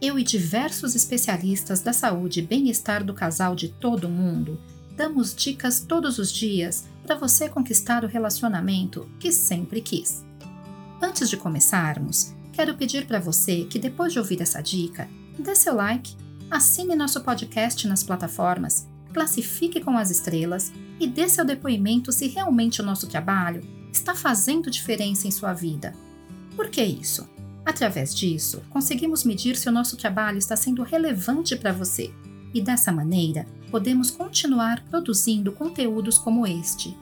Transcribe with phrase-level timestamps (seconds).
[0.00, 4.58] eu e diversos especialistas da saúde e bem-estar do casal de todo o mundo
[4.96, 10.24] damos dicas todos os dias para você conquistar o relacionamento que sempre quis.
[11.02, 15.74] Antes de começarmos, quero pedir para você que depois de ouvir essa dica, dê seu
[15.74, 16.14] like,
[16.50, 22.80] assine nosso podcast nas plataformas, classifique com as estrelas e dê seu depoimento se realmente
[22.80, 23.62] o nosso trabalho
[23.92, 25.94] está fazendo diferença em sua vida.
[26.54, 27.26] Por que isso?
[27.64, 32.12] Através disso, conseguimos medir se o nosso trabalho está sendo relevante para você
[32.52, 36.96] e dessa maneira podemos continuar produzindo conteúdos como este.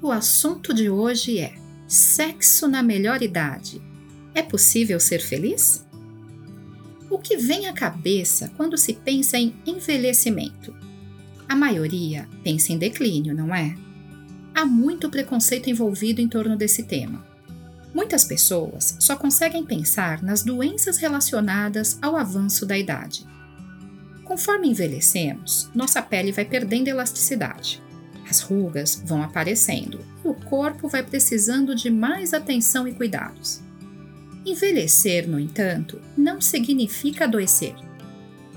[0.00, 1.54] O assunto de hoje é
[1.86, 3.82] sexo na melhor idade.
[4.34, 5.86] É possível ser feliz?
[7.10, 10.74] O que vem à cabeça quando se pensa em envelhecimento?
[11.48, 13.76] A maioria pensa em declínio, não é?
[14.54, 17.24] Há muito preconceito envolvido em torno desse tema.
[17.96, 23.26] Muitas pessoas só conseguem pensar nas doenças relacionadas ao avanço da idade.
[24.22, 27.82] Conforme envelhecemos, nossa pele vai perdendo elasticidade.
[28.28, 33.62] As rugas vão aparecendo e o corpo vai precisando de mais atenção e cuidados.
[34.44, 37.74] Envelhecer, no entanto, não significa adoecer.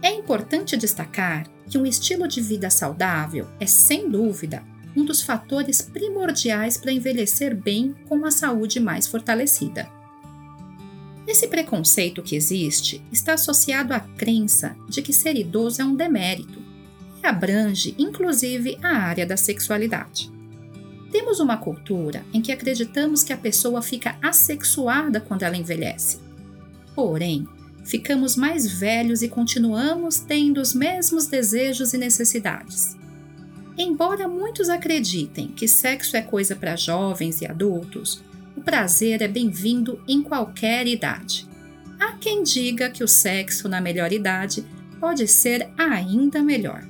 [0.00, 4.62] É importante destacar que um estilo de vida saudável é, sem dúvida,
[4.96, 9.88] um dos fatores primordiais para envelhecer bem com a saúde mais fortalecida.
[11.26, 16.62] Esse preconceito que existe está associado à crença de que ser idoso é um demérito
[17.22, 20.30] e abrange inclusive a área da sexualidade.
[21.10, 26.18] Temos uma cultura em que acreditamos que a pessoa fica assexuada quando ela envelhece.
[26.94, 27.48] Porém,
[27.84, 32.96] ficamos mais velhos e continuamos tendo os mesmos desejos e necessidades.
[33.76, 38.22] Embora muitos acreditem que sexo é coisa para jovens e adultos,
[38.56, 41.48] o prazer é bem-vindo em qualquer idade.
[41.98, 44.64] Há quem diga que o sexo na melhor idade
[45.00, 46.86] pode ser ainda melhor.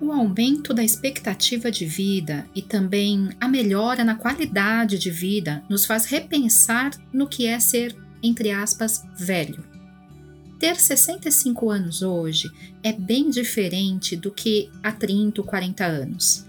[0.00, 5.84] O aumento da expectativa de vida e também a melhora na qualidade de vida nos
[5.84, 9.77] faz repensar no que é ser, entre aspas, velho.
[10.58, 12.50] Ter 65 anos hoje
[12.82, 16.44] é bem diferente do que há 30 ou 40 anos.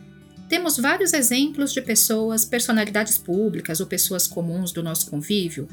[0.47, 5.67] Temos vários exemplos de pessoas, personalidades públicas ou pessoas comuns do nosso convívio,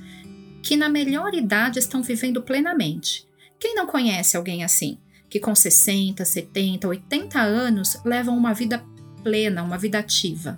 [0.63, 3.27] que na melhor idade estão vivendo plenamente.
[3.59, 4.99] Quem não conhece alguém assim,
[5.31, 8.85] que com 60, 70, 80 anos levam uma vida
[9.23, 10.57] plena, uma vida ativa?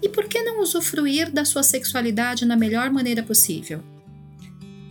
[0.00, 3.82] E por que não usufruir da sua sexualidade na melhor maneira possível?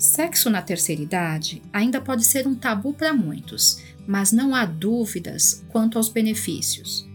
[0.02, 5.64] Sexo na terceira idade ainda pode ser um tabu para muitos, mas não há dúvidas
[5.70, 7.08] quanto aos benefícios.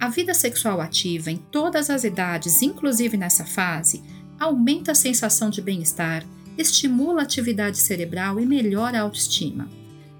[0.00, 4.02] A vida sexual ativa em todas as idades, inclusive nessa fase,
[4.40, 6.26] aumenta a sensação de bem-estar,
[6.58, 9.68] estimula a atividade cerebral e melhora a autoestima.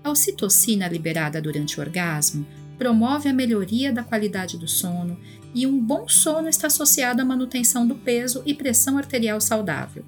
[0.04, 2.46] A ocitocina liberada durante o orgasmo
[2.78, 5.18] promove a melhoria da qualidade do sono
[5.52, 10.04] e um bom sono está associado à manutenção do peso e pressão arterial saudável.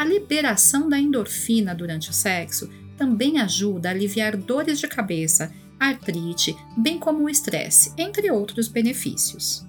[0.00, 6.56] A liberação da endorfina durante o sexo também ajuda a aliviar dores de cabeça, artrite,
[6.74, 9.62] bem como o estresse, entre outros benefícios.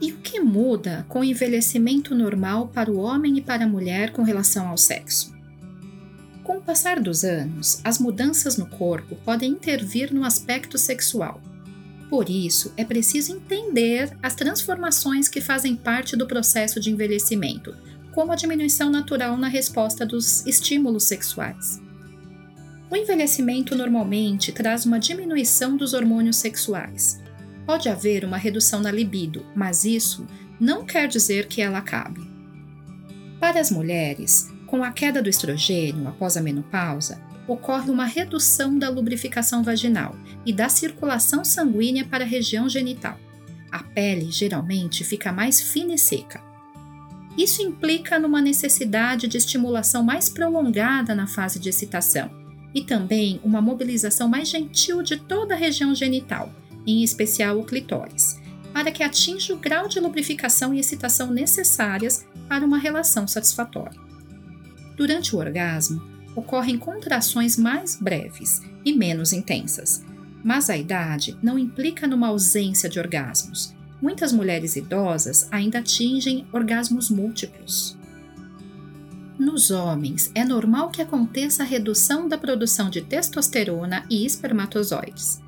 [0.00, 4.12] E o que muda com o envelhecimento normal para o homem e para a mulher
[4.12, 5.34] com relação ao sexo?
[6.44, 11.42] Com o passar dos anos, as mudanças no corpo podem intervir no aspecto sexual.
[12.08, 17.74] Por isso, é preciso entender as transformações que fazem parte do processo de envelhecimento,
[18.18, 21.80] como a diminuição natural na resposta dos estímulos sexuais.
[22.90, 27.22] O envelhecimento normalmente traz uma diminuição dos hormônios sexuais.
[27.64, 30.26] Pode haver uma redução na libido, mas isso
[30.58, 32.28] não quer dizer que ela acabe.
[33.38, 38.88] Para as mulheres, com a queda do estrogênio após a menopausa, ocorre uma redução da
[38.88, 43.16] lubrificação vaginal e da circulação sanguínea para a região genital.
[43.70, 46.47] A pele geralmente fica mais fina e seca.
[47.38, 52.28] Isso implica numa necessidade de estimulação mais prolongada na fase de excitação
[52.74, 56.52] e também uma mobilização mais gentil de toda a região genital,
[56.84, 58.40] em especial o clitóris,
[58.72, 64.00] para que atinja o grau de lubrificação e excitação necessárias para uma relação satisfatória.
[64.96, 66.02] Durante o orgasmo,
[66.34, 70.04] ocorrem contrações mais breves e menos intensas.
[70.42, 73.74] Mas a idade não implica numa ausência de orgasmos.
[74.00, 77.96] Muitas mulheres idosas ainda atingem orgasmos múltiplos.
[79.38, 85.40] Nos homens, é normal que aconteça a redução da produção de testosterona e espermatozoides.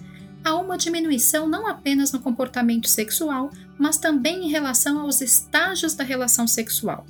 [0.44, 6.05] Há uma diminuição não apenas no comportamento sexual, mas também em relação aos estágios da
[6.05, 7.05] relação sexual.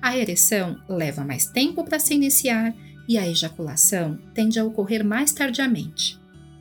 [0.00, 2.74] A ereção leva mais tempo para se iniciar
[3.08, 6.20] e a ejaculação tende a ocorrer mais tardiamente.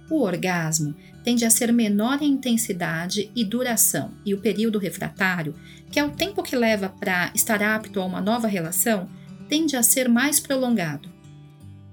[0.10, 5.56] O orgasmo tende a ser menor em intensidade e duração, e o período refratário,
[5.92, 9.10] que é o tempo que leva para estar apto a uma nova relação,
[9.50, 11.10] tende a ser mais prolongado.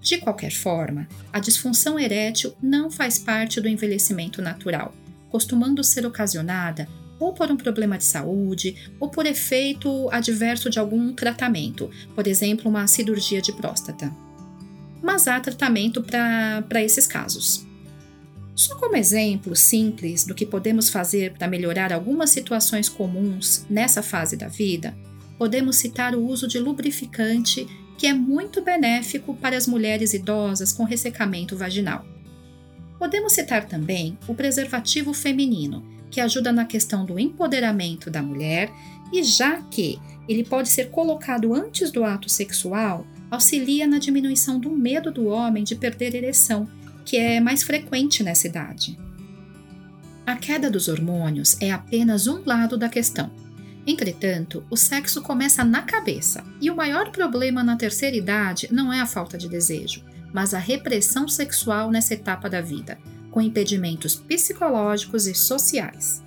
[0.00, 4.94] De qualquer forma, a disfunção erétil não faz parte do envelhecimento natural,
[5.30, 6.88] costumando ser ocasionada
[7.18, 12.68] ou por um problema de saúde ou por efeito adverso de algum tratamento, por exemplo,
[12.68, 14.12] uma cirurgia de próstata
[15.02, 17.66] mas há tratamento para esses casos.
[18.62, 24.36] Só como exemplo simples do que podemos fazer para melhorar algumas situações comuns nessa fase
[24.36, 24.96] da vida,
[25.36, 27.66] podemos citar o uso de lubrificante,
[27.98, 32.06] que é muito benéfico para as mulheres idosas com ressecamento vaginal.
[33.00, 38.70] Podemos citar também o preservativo feminino, que ajuda na questão do empoderamento da mulher,
[39.12, 39.98] e já que
[40.28, 45.64] ele pode ser colocado antes do ato sexual, auxilia na diminuição do medo do homem
[45.64, 46.68] de perder ereção,
[47.04, 48.98] que é mais frequente nessa idade.
[50.26, 53.30] A queda dos hormônios é apenas um lado da questão.
[53.86, 59.00] Entretanto, o sexo começa na cabeça, e o maior problema na terceira idade não é
[59.00, 62.98] a falta de desejo, mas a repressão sexual nessa etapa da vida,
[63.30, 66.22] com impedimentos psicológicos e sociais.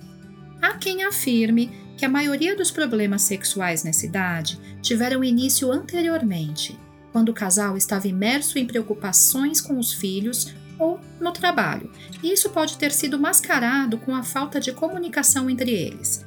[0.60, 6.78] Há quem afirme que a maioria dos problemas sexuais nessa idade tiveram início anteriormente
[7.16, 11.90] quando o casal estava imerso em preocupações com os filhos ou no trabalho,
[12.22, 16.24] e isso pode ter sido mascarado com a falta de comunicação entre eles.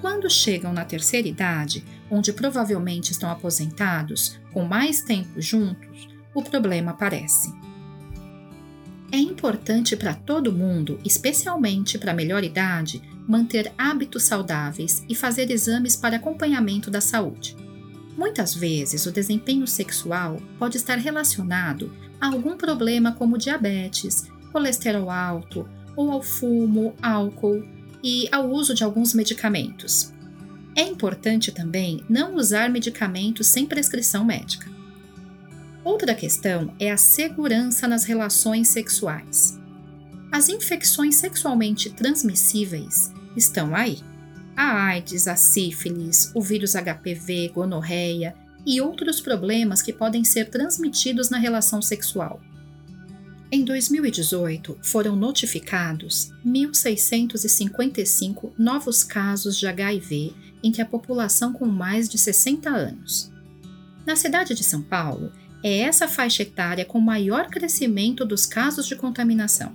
[0.00, 6.92] Quando chegam na terceira idade, onde provavelmente estão aposentados, com mais tempo juntos, o problema
[6.92, 7.52] aparece.
[9.10, 15.50] É importante para todo mundo, especialmente para a melhor idade, manter hábitos saudáveis e fazer
[15.50, 17.56] exames para acompanhamento da saúde.
[18.16, 26.10] Muitas vezes, o desempenho sexual pode estar relacionado algum problema como diabetes, colesterol alto ou
[26.10, 27.64] ao fumo, álcool
[28.02, 30.12] e ao uso de alguns medicamentos.
[30.76, 34.70] É importante também não usar medicamentos sem prescrição médica.
[35.84, 39.58] Outra questão é a segurança nas relações sexuais.
[40.30, 43.98] As infecções sexualmente transmissíveis estão aí
[44.58, 48.34] a AIDS, a sífilis, o vírus HPV, gonorreia
[48.66, 52.40] e outros problemas que podem ser transmitidos na relação sexual.
[53.50, 62.18] Em 2018, foram notificados 1.655 novos casos de HIV entre a população com mais de
[62.18, 63.32] 60 anos.
[64.06, 65.32] Na cidade de São Paulo,
[65.62, 69.74] é essa faixa etária com maior crescimento dos casos de contaminação.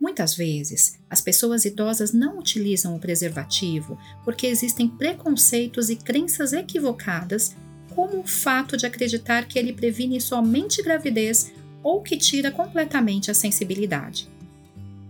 [0.00, 7.54] Muitas vezes, as pessoas idosas não utilizam o preservativo porque existem preconceitos e crenças equivocadas,
[8.00, 11.52] como o fato de acreditar que ele previne somente gravidez
[11.82, 14.26] ou que tira completamente a sensibilidade.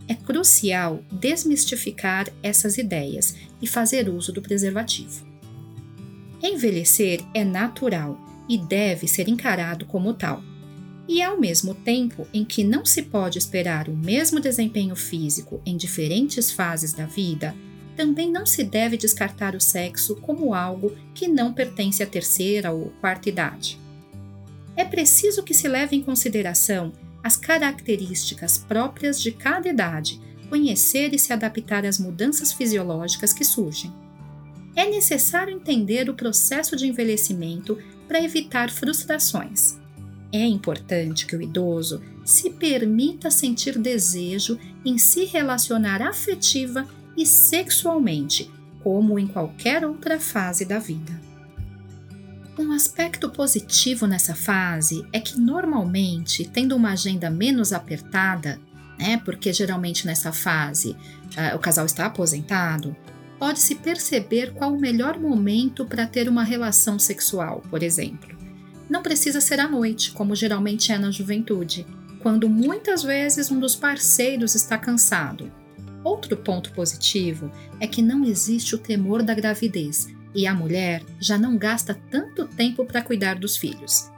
[0.09, 5.25] É crucial desmistificar essas ideias e fazer uso do preservativo.
[6.43, 10.43] Envelhecer é natural e deve ser encarado como tal
[11.07, 15.77] e ao mesmo tempo em que não se pode esperar o mesmo desempenho físico em
[15.77, 17.55] diferentes fases da vida,
[17.97, 22.93] também não se deve descartar o sexo como algo que não pertence à terceira ou
[23.01, 23.79] quarta idade.
[24.77, 26.93] É preciso que se leve em consideração
[27.23, 33.93] as características próprias de cada idade, conhecer e se adaptar às mudanças fisiológicas que surgem.
[34.75, 37.77] É necessário entender o processo de envelhecimento
[38.09, 39.79] para evitar frustrações.
[40.33, 46.89] É importante que o idoso se permita sentir desejo em se relacionar afetiva
[47.21, 48.51] e sexualmente,
[48.83, 51.21] como em qualquer outra fase da vida.
[52.59, 58.61] Um aspecto positivo nessa fase é que, normalmente, tendo uma agenda menos apertada,
[58.99, 62.95] né, porque geralmente nessa fase uh, o casal está aposentado,
[63.39, 68.41] pode-se perceber qual o melhor momento para ter uma relação sexual, por exemplo
[68.91, 71.87] não precisa ser à noite, como geralmente é na juventude,
[72.19, 75.51] quando muitas vezes um dos parceiros está cansado.
[76.03, 81.37] Outro ponto positivo é que não existe o temor da gravidez e a mulher já
[81.37, 84.11] não gasta tanto tempo para cuidar dos filhos.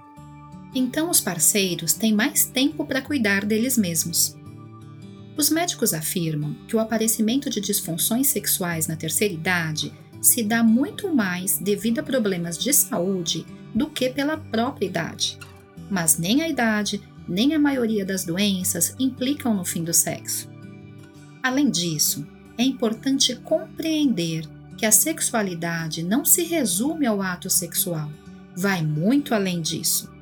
[0.75, 4.37] Então os parceiros têm mais tempo para cuidar deles mesmos.
[5.37, 11.12] Os médicos afirmam que o aparecimento de disfunções sexuais na terceira idade se dá muito
[11.12, 15.39] mais devido a problemas de saúde do que pela própria idade.
[15.91, 20.51] Mas nem a idade, nem a maioria das doenças implicam no fim do sexo.
[21.43, 24.47] Além disso, é importante compreender
[24.77, 28.11] que a sexualidade não se resume ao ato sexual,
[28.57, 30.13] vai muito além disso.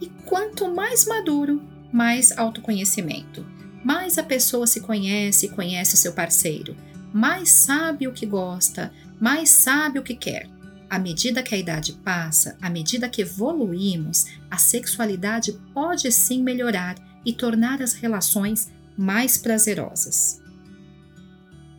[0.00, 3.46] E quanto mais maduro, mais autoconhecimento.
[3.84, 6.76] Mais a pessoa se conhece e conhece seu parceiro,
[7.12, 10.48] mais sabe o que gosta, mais sabe o que quer.
[10.88, 16.96] À medida que a idade passa, à medida que evoluímos, a sexualidade pode sim melhorar
[17.24, 20.40] e tornar as relações mais prazerosas.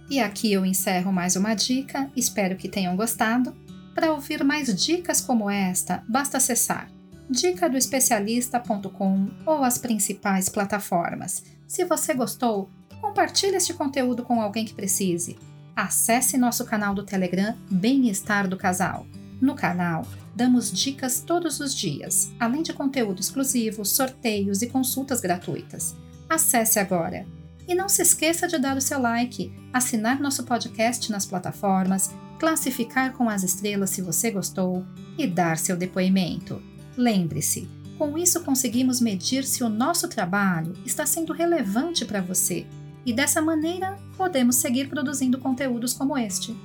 [0.09, 3.53] E aqui eu encerro mais uma dica, espero que tenham gostado.
[3.93, 6.89] Para ouvir mais dicas como esta, basta acessar
[7.29, 11.43] dicadoespecialista.com ou as principais plataformas.
[11.67, 12.69] Se você gostou,
[13.01, 15.38] compartilhe este conteúdo com alguém que precise.
[15.75, 19.05] Acesse nosso canal do Telegram Bem-Estar do Casal.
[19.39, 25.95] No canal, damos dicas todos os dias, além de conteúdo exclusivo, sorteios e consultas gratuitas.
[26.29, 27.25] Acesse agora!
[27.67, 33.13] E não se esqueça de dar o seu like, assinar nosso podcast nas plataformas, classificar
[33.13, 34.86] com as estrelas se você gostou
[35.17, 36.62] e dar seu depoimento.
[36.96, 42.65] Lembre-se, com isso conseguimos medir se o nosso trabalho está sendo relevante para você
[43.05, 46.55] e dessa maneira podemos seguir produzindo conteúdos como este.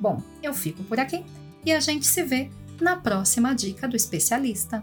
[0.00, 1.24] Bom, eu fico por aqui
[1.64, 2.50] e a gente se vê
[2.80, 4.82] na próxima dica do especialista.